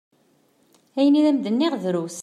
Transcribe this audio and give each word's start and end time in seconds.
Ayen 0.97 1.19
i 1.19 1.21
am-d-nniɣ 1.31 1.73
drus. 1.83 2.19